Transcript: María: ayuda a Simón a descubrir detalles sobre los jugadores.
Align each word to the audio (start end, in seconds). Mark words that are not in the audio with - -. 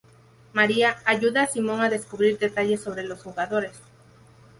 María: 0.53 0.97
ayuda 1.05 1.43
a 1.43 1.47
Simón 1.47 1.81
a 1.81 1.89
descubrir 1.91 2.39
detalles 2.39 2.81
sobre 2.81 3.03
los 3.03 3.21
jugadores. 3.21 3.79